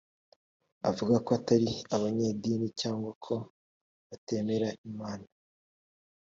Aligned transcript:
bavuga 0.81 1.15
ko 1.25 1.29
atari 1.39 1.69
abanyedini 1.95 2.67
cyangwa 2.81 3.11
ko 3.23 3.33
batemera 4.09 4.67
imana 4.89 5.27